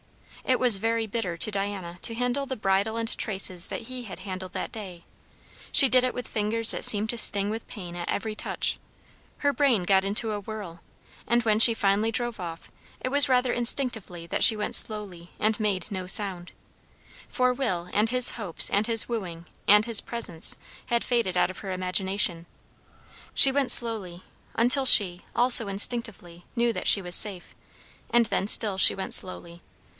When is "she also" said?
24.87-25.67